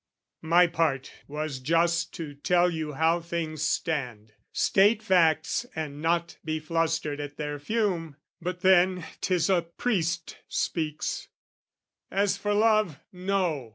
[0.41, 6.59] My part was just to tell you how things stand, State facts and not be
[6.59, 8.15] flustered at their fume.
[8.41, 11.27] But then 'tis a priest speaks:
[12.09, 13.69] as for love, no!